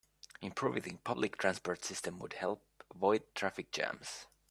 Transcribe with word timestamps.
Improving 0.41 0.81
the 0.93 1.01
public 1.03 1.37
transport 1.37 1.85
system 1.85 2.17
would 2.17 2.33
help 2.33 2.63
avoid 2.89 3.21
traffic 3.35 3.71
jams. 3.71 4.25